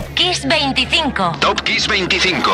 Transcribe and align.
Top 0.00 0.14
Kiss 0.14 0.46
25. 0.46 1.32
Top 1.40 1.60
Kiss 1.60 1.86
25. 1.86 2.50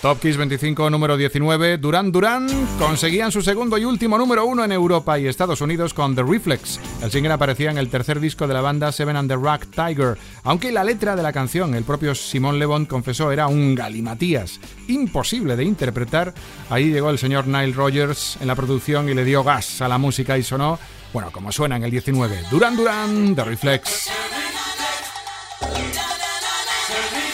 Top 0.00 0.20
Kiss 0.20 0.36
25, 0.36 0.90
número 0.90 1.16
19, 1.16 1.76
Duran 1.78 2.12
Duran 2.12 2.46
conseguían 2.78 3.32
su 3.32 3.42
segundo 3.42 3.76
y 3.78 3.84
último 3.84 4.16
número 4.16 4.46
uno 4.46 4.64
en 4.64 4.70
Europa 4.70 5.18
y 5.18 5.26
Estados 5.26 5.60
Unidos 5.60 5.92
con 5.92 6.14
The 6.14 6.22
Reflex. 6.22 6.78
El 7.02 7.10
single 7.10 7.32
aparecía 7.32 7.72
en 7.72 7.78
el 7.78 7.88
tercer 7.88 8.20
disco 8.20 8.46
de 8.46 8.54
la 8.54 8.60
banda 8.60 8.92
Seven 8.92 9.16
and 9.16 9.28
the 9.28 9.34
Rock 9.34 9.66
Tiger, 9.72 10.16
aunque 10.44 10.70
la 10.70 10.84
letra 10.84 11.16
de 11.16 11.24
la 11.24 11.32
canción, 11.32 11.74
el 11.74 11.82
propio 11.82 12.14
Simón 12.14 12.60
Levon 12.60 12.86
confesó, 12.86 13.32
era 13.32 13.48
un 13.48 13.74
galimatías, 13.74 14.60
imposible 14.86 15.56
de 15.56 15.64
interpretar. 15.64 16.32
Ahí 16.70 16.92
llegó 16.92 17.10
el 17.10 17.18
señor 17.18 17.48
Nile 17.48 17.72
Rogers 17.72 18.38
en 18.40 18.46
la 18.46 18.54
producción 18.54 19.08
y 19.08 19.14
le 19.14 19.24
dio 19.24 19.42
gas 19.42 19.82
a 19.82 19.88
la 19.88 19.98
música 19.98 20.38
y 20.38 20.44
sonó, 20.44 20.78
bueno, 21.12 21.32
como 21.32 21.50
suena 21.50 21.74
en 21.74 21.82
el 21.82 21.90
19, 21.90 22.44
Duran 22.52 22.76
Duran, 22.76 23.34
The 23.34 23.42
Reflex. 23.42 24.10
So 26.88 26.94
we 26.94 27.27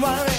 why 0.00 0.37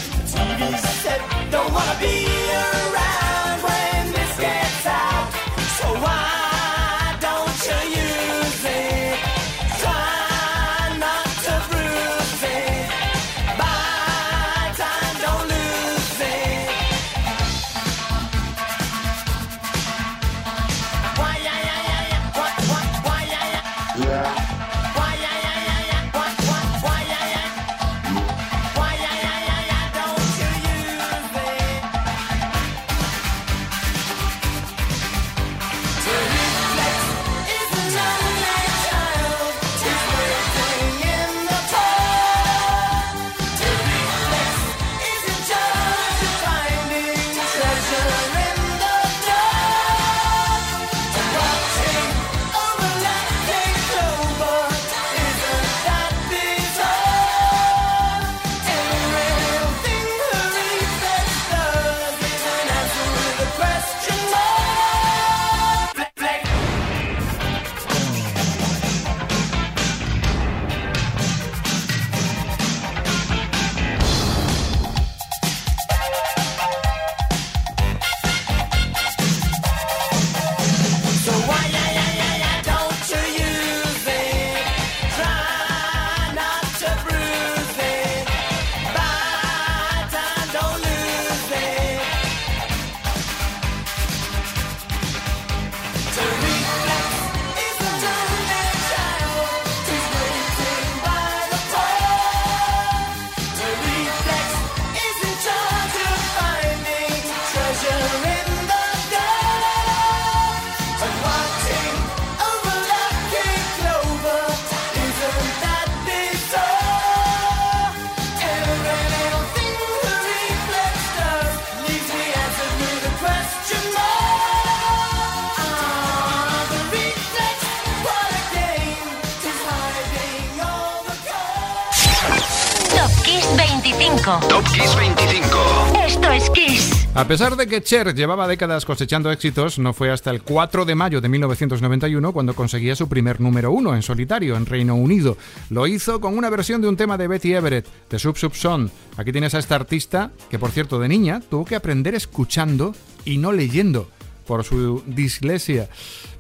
Top 134.38 134.64
Kiss 134.66 134.96
25. 134.96 135.58
Esto 136.06 136.32
es 136.32 136.50
Kiss. 136.52 137.08
A 137.16 137.26
pesar 137.26 137.56
de 137.56 137.66
que 137.66 137.82
Cher 137.82 138.14
llevaba 138.14 138.48
décadas 138.48 138.86
cosechando 138.86 139.32
éxitos, 139.32 139.80
no 139.80 139.92
fue 139.92 140.12
hasta 140.12 140.30
el 140.30 140.44
4 140.44 140.86
de 140.86 140.94
mayo 140.94 141.20
de 141.20 141.30
1991 141.30 142.32
cuando 142.32 142.54
conseguía 142.54 142.96
su 142.96 143.10
primer 143.10 143.42
número 143.42 143.72
uno 143.72 143.96
en 143.96 144.04
solitario 144.04 144.56
en 144.56 144.68
Reino 144.68 144.94
Unido. 144.94 145.36
Lo 145.72 145.88
hizo 145.88 146.22
con 146.22 146.38
una 146.38 146.52
versión 146.52 146.80
de 146.80 146.88
un 146.88 146.96
tema 146.96 147.18
de 147.18 147.28
Betty 147.28 147.56
Everett, 147.56 147.88
de 148.08 148.20
Sub 148.20 148.38
Sub 148.38 148.54
Son. 148.54 148.92
Aquí 149.18 149.32
tienes 149.32 149.56
a 149.56 149.60
esta 149.60 149.74
artista 149.74 150.30
que, 150.52 150.60
por 150.60 150.70
cierto, 150.70 151.00
de 151.00 151.08
niña 151.08 151.42
tuvo 151.50 151.66
que 151.66 151.76
aprender 151.76 152.14
escuchando 152.14 152.94
y 153.26 153.40
no 153.40 153.52
leyendo. 153.52 154.12
por 154.46 154.64
su 154.64 155.04
dislexia 155.08 155.90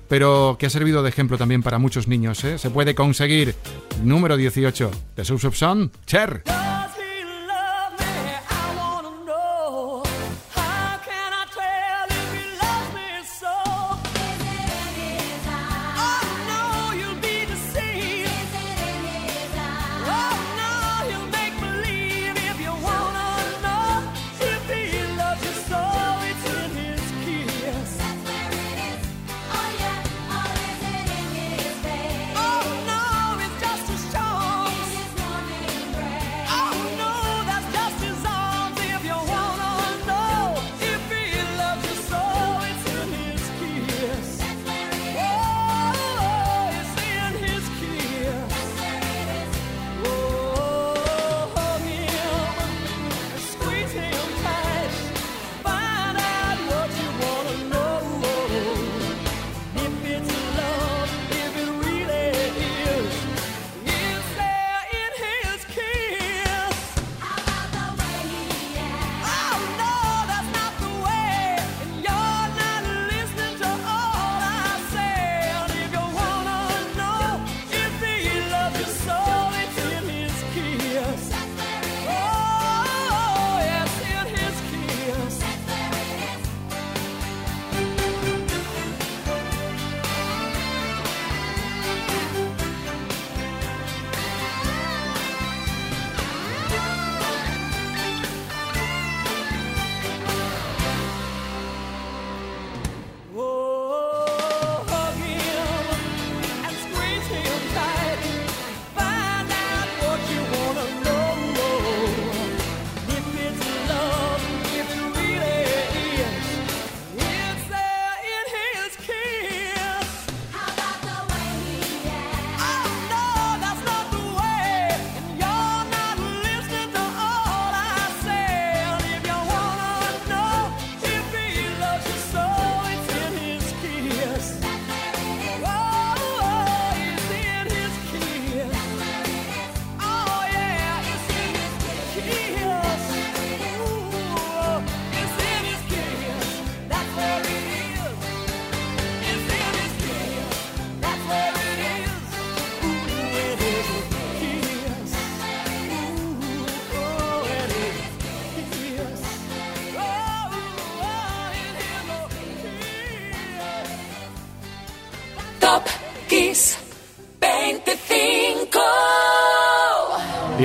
pero 0.08 0.58
que 0.60 0.66
ha 0.66 0.70
servido 0.72 1.04
de 1.04 1.10
ejemplo 1.10 1.38
también 1.38 1.62
para 1.62 1.78
muchos 1.78 2.08
niños. 2.08 2.44
¿eh? 2.44 2.58
Se 2.58 2.72
puede 2.72 2.96
conseguir. 2.96 3.54
Número 4.04 4.38
18 4.38 4.92
de 5.16 5.24
Subsub 5.26 5.54
Son, 5.54 5.92
Cher. 6.08 6.44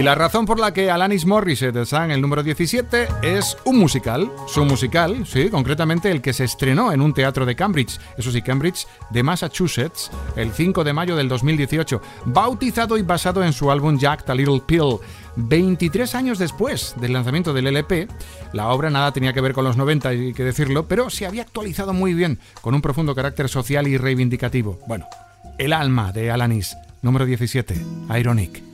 La 0.04 0.14
razón 0.14 0.44
por 0.44 0.60
la 0.60 0.74
que 0.74 0.90
Alanis 0.90 1.24
Morissette 1.24 1.76
está 1.76 2.04
el 2.04 2.20
número 2.20 2.42
17 2.42 3.08
es 3.22 3.56
un 3.64 3.78
musical. 3.78 4.30
Su 4.46 4.66
musical, 4.66 5.24
sí, 5.26 5.48
concretamente 5.48 6.10
el 6.10 6.20
que 6.20 6.34
se 6.34 6.44
estrenó 6.44 6.92
en 6.92 7.00
un 7.00 7.14
teatro 7.14 7.46
de 7.46 7.56
Cambridge, 7.56 7.98
eso 8.18 8.30
sí, 8.30 8.42
Cambridge, 8.42 8.86
de 9.08 9.22
Massachusetts, 9.22 10.10
el 10.36 10.52
5 10.52 10.84
de 10.84 10.92
mayo 10.92 11.16
del 11.16 11.30
2018, 11.30 12.02
bautizado 12.26 12.98
y 12.98 13.02
basado 13.02 13.42
en 13.42 13.54
su 13.54 13.70
álbum 13.70 13.98
Jack 13.98 14.26
the 14.26 14.34
Little 14.34 14.60
Pill. 14.66 14.98
23 15.36 16.14
años 16.14 16.38
después 16.38 16.94
del 17.00 17.14
lanzamiento 17.14 17.54
del 17.54 17.68
LP, 17.68 18.06
la 18.52 18.68
obra 18.68 18.90
nada 18.90 19.10
tenía 19.10 19.32
que 19.32 19.40
ver 19.40 19.54
con 19.54 19.64
los 19.64 19.78
90, 19.78 20.08
hay 20.10 20.34
que 20.34 20.44
decirlo, 20.44 20.86
pero 20.86 21.08
se 21.08 21.24
había 21.24 21.42
actualizado 21.42 21.94
muy 21.94 22.12
bien, 22.12 22.38
con 22.60 22.74
un 22.74 22.82
profundo 22.82 23.14
carácter 23.14 23.48
social 23.48 23.88
y 23.88 23.96
reivindicativo. 23.96 24.78
Bueno, 24.86 25.06
El 25.56 25.72
alma 25.72 26.12
de 26.12 26.30
Alanis, 26.30 26.76
número 27.00 27.24
17, 27.24 27.74
Ironic. 28.18 28.73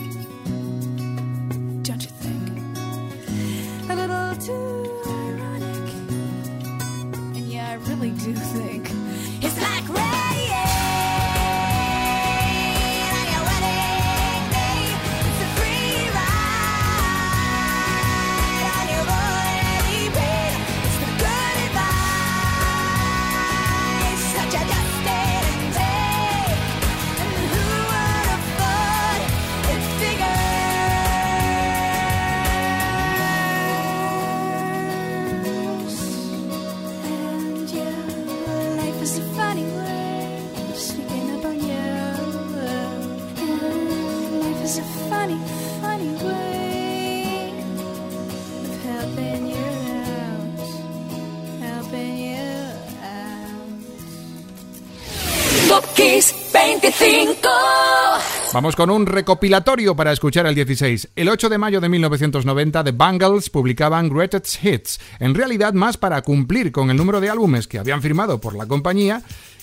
Vamos 58.53 58.75
con 58.75 58.89
un 58.89 59.05
recopilatorio 59.05 59.95
para 59.95 60.11
escuchar 60.11 60.45
el 60.45 60.53
16. 60.53 61.11
El 61.15 61.29
8 61.29 61.47
de 61.47 61.57
mayo 61.57 61.79
de 61.79 61.87
1990, 61.87 62.83
The 62.83 62.91
Bangles 62.91 63.49
publicaban 63.49 64.09
Greatest 64.09 64.61
Hits, 64.61 64.99
en 65.19 65.33
realidad 65.33 65.71
más 65.71 65.95
para 65.95 66.21
cumplir 66.21 66.73
con 66.73 66.89
el 66.89 66.97
número 66.97 67.21
de 67.21 67.29
álbumes 67.29 67.69
que 67.69 67.79
habían 67.79 68.01
firmado 68.01 68.41
por 68.41 68.53
la 68.55 68.65
compañía 68.65 69.21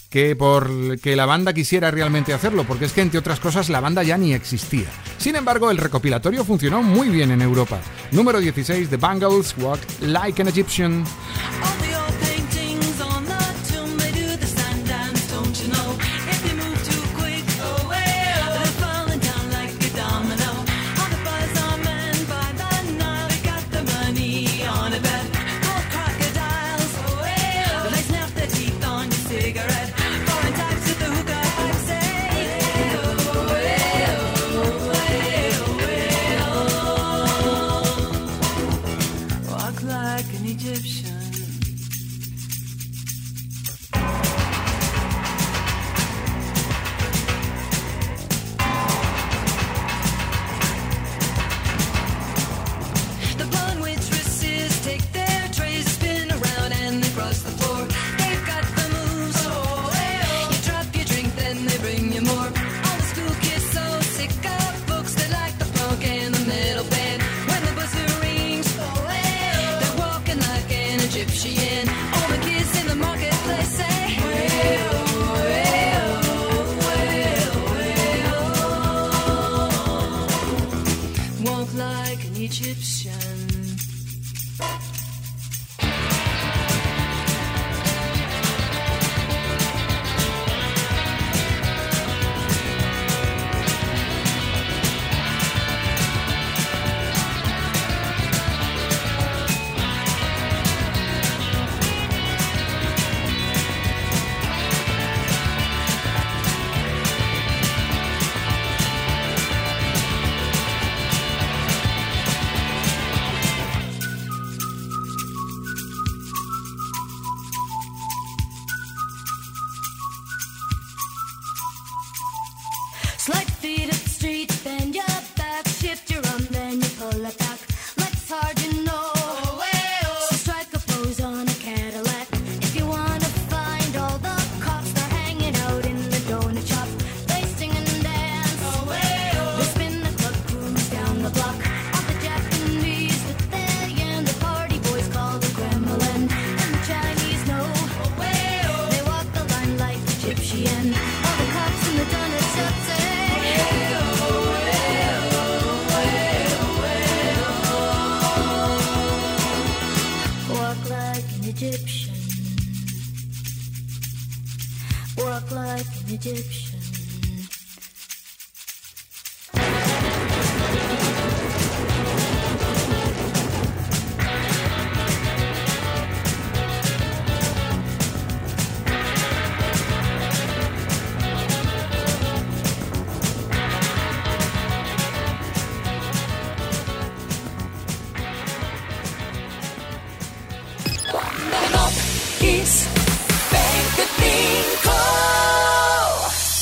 que 0.08 0.34
por 0.34 0.98
que 1.00 1.16
la 1.16 1.26
banda 1.26 1.52
quisiera 1.52 1.90
realmente 1.90 2.32
hacerlo, 2.32 2.64
porque 2.64 2.86
es 2.86 2.94
que 2.94 3.02
entre 3.02 3.18
otras 3.18 3.40
cosas 3.40 3.68
la 3.68 3.80
banda 3.80 4.02
ya 4.02 4.16
ni 4.16 4.32
existía. 4.32 4.88
Sin 5.18 5.36
embargo, 5.36 5.70
el 5.70 5.76
recopilatorio 5.76 6.42
funcionó 6.42 6.82
muy 6.82 7.10
bien 7.10 7.30
en 7.30 7.42
Europa. 7.42 7.80
Número 8.10 8.40
16, 8.40 8.88
The 8.88 8.96
Bangles 8.96 9.54
Walk 9.58 9.80
Like 10.00 10.40
an 10.40 10.48
Egyptian. 10.48 11.04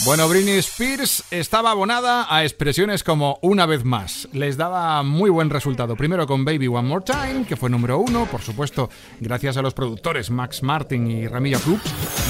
Bueno, 0.06 0.28
Britney 0.28 0.58
Spears 0.58 1.25
estaba 1.32 1.72
abonada 1.72 2.32
a 2.32 2.44
expresiones 2.44 3.02
como 3.02 3.40
una 3.42 3.66
vez 3.66 3.84
más. 3.84 4.28
Les 4.32 4.56
daba 4.56 5.02
muy 5.02 5.30
buen 5.30 5.50
resultado. 5.50 5.96
Primero 5.96 6.28
con 6.28 6.44
Baby 6.44 6.68
One 6.68 6.86
More 6.86 7.04
Time, 7.04 7.44
que 7.44 7.56
fue 7.56 7.70
número 7.70 7.98
uno, 7.98 8.25
por 8.26 8.40
supuesto, 8.40 8.88
gracias 9.18 9.56
a 9.56 9.62
los 9.62 9.75
productores 9.75 10.30
Max 10.30 10.62
Martin 10.62 11.10
y 11.10 11.26
Ramilla 11.26 11.58
Group. 11.58 11.80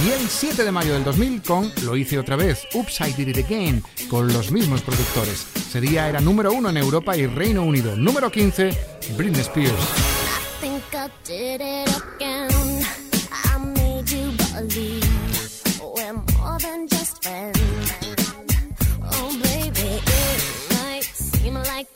Y 0.07 0.11
el 0.11 0.27
7 0.27 0.65
de 0.65 0.73
mayo 0.73 0.95
del 0.95 1.05
2000 1.05 1.43
con 1.43 1.71
Lo 1.85 1.99
hice 1.99 2.19
otra 2.19 2.37
vez, 2.37 2.67
Oops, 2.73 2.99
I 3.03 3.13
Did 3.13 3.37
It 3.37 3.45
Again, 3.45 3.83
con 4.09 4.33
los 4.33 4.51
mismos 4.51 4.81
productores. 4.81 5.47
Ese 5.55 5.83
día 5.83 6.09
era 6.09 6.23
número 6.23 6.53
uno 6.53 6.71
en 6.71 6.79
Europa 6.79 7.15
y 7.15 7.27
Reino 7.27 7.63
Unido. 7.63 7.95
Número 7.95 8.31
15, 8.31 8.71
Britney 9.19 9.43
Spears. 9.43 9.75
Than. 17.27 17.53
Oh, 19.03 19.31
baby, 19.43 20.01
it 20.07 20.75
might 20.75 21.05
seem 21.05 21.55
like 21.55 21.96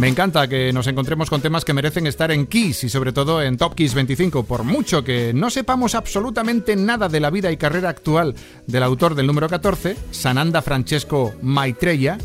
Me 0.00 0.08
encanta 0.08 0.48
que 0.48 0.72
nos 0.72 0.86
encontremos 0.86 1.28
con 1.28 1.42
temas 1.42 1.66
que 1.66 1.74
merecen 1.74 2.06
estar 2.06 2.30
en 2.30 2.46
Kiss 2.46 2.84
y 2.84 2.88
sobre 2.88 3.12
todo 3.12 3.42
en 3.42 3.58
Top 3.58 3.74
Kiss 3.74 3.92
25, 3.92 4.44
por 4.44 4.64
mucho 4.64 5.04
que 5.04 5.34
no 5.34 5.50
sepamos 5.50 5.94
absolutamente 5.94 6.74
nada 6.74 7.10
de 7.10 7.20
la 7.20 7.28
vida 7.28 7.52
y 7.52 7.58
carrera 7.58 7.90
actual 7.90 8.34
del 8.66 8.82
autor 8.82 9.14
del 9.14 9.26
número 9.26 9.46
14, 9.46 9.98
Sananda 10.10 10.62
Francesco 10.62 11.34
Maitreya, 11.42 12.16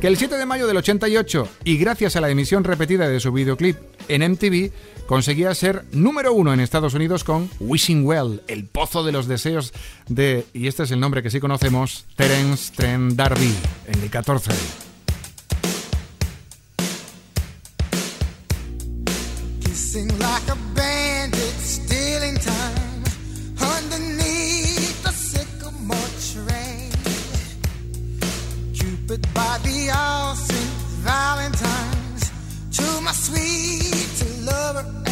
que 0.00 0.06
el 0.06 0.16
7 0.16 0.36
de 0.36 0.46
mayo 0.46 0.68
del 0.68 0.76
88 0.76 1.48
y 1.64 1.76
gracias 1.76 2.14
a 2.14 2.20
la 2.20 2.30
emisión 2.30 2.62
repetida 2.62 3.08
de 3.08 3.18
su 3.18 3.32
videoclip 3.32 3.78
en 4.06 4.30
MTV 4.30 4.70
conseguía 5.08 5.52
ser 5.56 5.86
número 5.90 6.34
uno 6.34 6.54
en 6.54 6.60
Estados 6.60 6.94
Unidos 6.94 7.24
con 7.24 7.50
Wishing 7.58 8.06
Well, 8.06 8.42
el 8.46 8.66
pozo 8.66 9.02
de 9.02 9.10
los 9.10 9.26
deseos 9.26 9.72
de, 10.06 10.46
y 10.54 10.68
este 10.68 10.84
es 10.84 10.92
el 10.92 11.00
nombre 11.00 11.20
que 11.20 11.30
sí 11.30 11.40
conocemos, 11.40 12.04
Terence 12.14 12.72
Trent 12.76 13.14
D'Arby, 13.14 13.52
en 13.88 14.02
el 14.04 14.08
14. 14.08 14.83
Kissing 19.94 20.18
like 20.18 20.48
a 20.48 20.56
bandit, 20.74 21.54
stealing 21.60 22.34
time 22.34 23.04
underneath 23.76 25.00
the 25.04 25.12
sycamore 25.12 26.10
tree. 26.32 26.90
Cupid 28.74 29.24
by 29.32 29.56
the 29.62 29.92
all 29.96 30.34
Saint 30.34 30.74
Valentine's 31.06 32.32
to 32.76 33.00
my 33.02 33.12
sweet 33.12 34.44
lover 34.44 35.03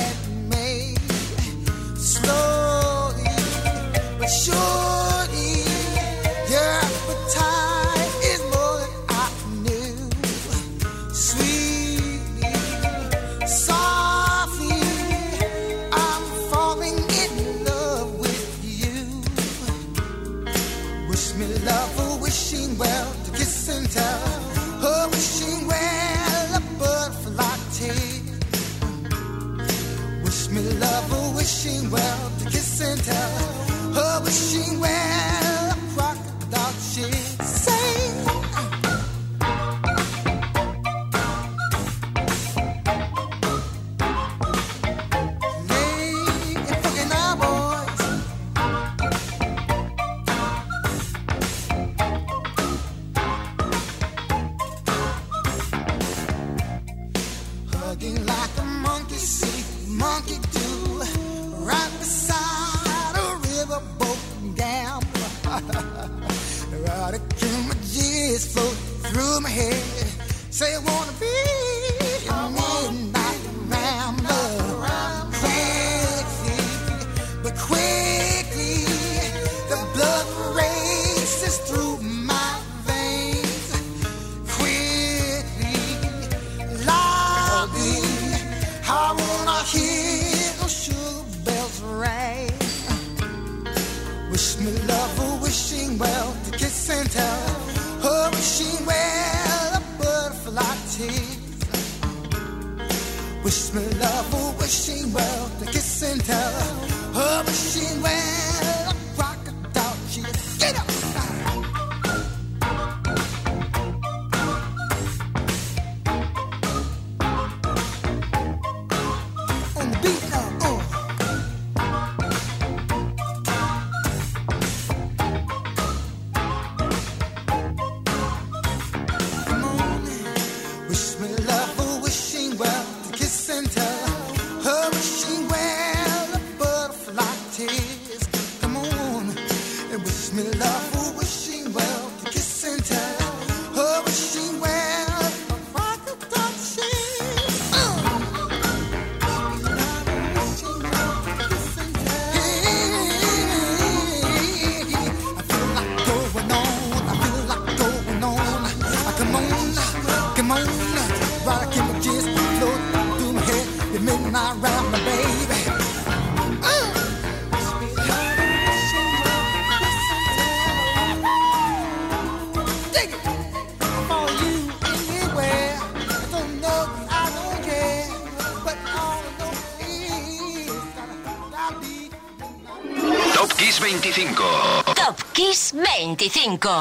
wish 103.53 103.75
me 103.75 103.85
love 104.01 104.35
or 104.35 104.53
wishing 104.59 105.13
well. 105.13 105.52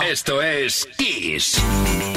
Esto 0.05 0.41
es 0.41 0.85
Kiss. 0.97 1.61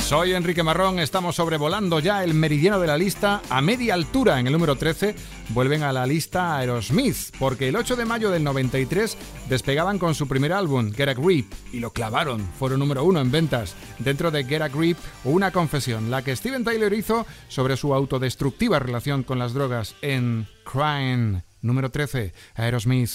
Soy 0.03 0.33
Enrique 0.33 0.65
Marrón, 0.65 0.99
estamos 0.99 1.37
sobrevolando 1.37 2.01
ya 2.01 2.25
el 2.25 2.35
meridiano 2.35 2.81
de 2.81 2.89
la 2.89 2.99
lista 2.99 3.43
a 3.49 3.61
media 3.61 3.95
altura. 3.95 4.41
En 4.41 4.49
el 4.49 4.53
número 4.53 4.75
13 4.75 5.15
vuelven 5.51 5.85
a 5.85 5.93
la 5.93 6.05
lista 6.05 6.57
Aerosmith, 6.57 7.31
porque 7.39 7.69
el 7.69 7.77
8 7.77 7.95
de 7.95 8.07
mayo 8.07 8.31
del 8.31 8.43
93 8.43 9.17
despegaban 9.49 10.01
con 10.01 10.17
su 10.17 10.27
primer 10.27 10.53
álbum, 10.53 10.93
Get 10.93 11.11
a 11.11 11.15
Grip, 11.15 11.53
y 11.73 11.79
lo 11.79 11.93
clavaron. 11.93 12.45
Fueron 12.59 12.81
número 12.81 13.05
uno 13.05 13.21
en 13.21 13.31
ventas. 13.31 13.77
Dentro 14.01 14.33
de 14.33 14.45
Get 14.45 14.63
a 14.63 14.69
Grip, 14.69 14.99
una 15.23 15.53
confesión, 15.53 16.11
la 16.11 16.23
que 16.23 16.35
Steven 16.35 16.65
Tyler 16.65 16.93
hizo 16.93 17.25
sobre 17.47 17.77
su 17.77 17.95
autodestructiva 17.95 18.81
relación 18.81 19.23
con 19.23 19.39
las 19.39 19.55
drogas 19.55 19.95
en 20.03 20.49
Crying, 20.65 21.43
número 21.63 21.91
13, 21.93 22.35
Aerosmith. 22.57 23.13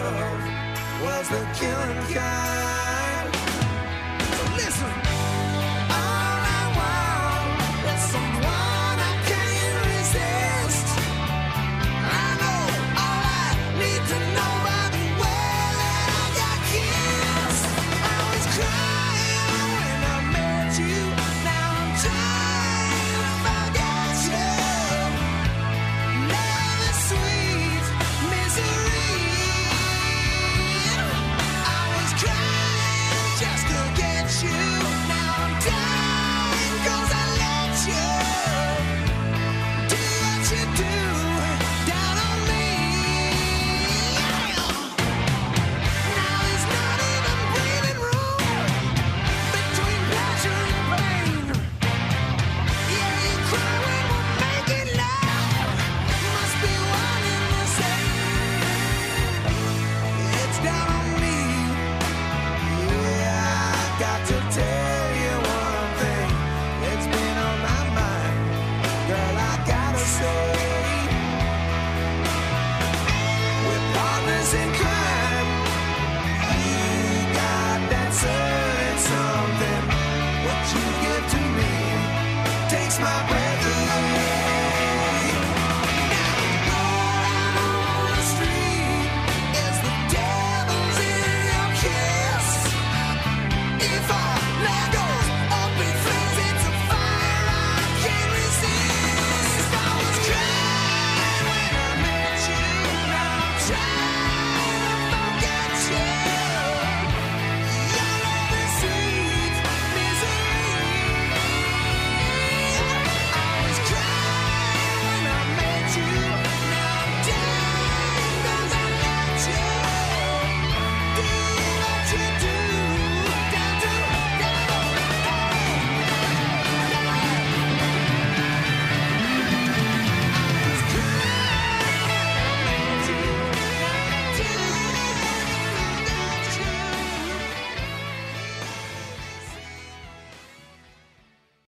love 0.00 1.02
was 1.02 1.28
the 1.28 1.46
killing 1.58 2.14
kind. 2.14 2.91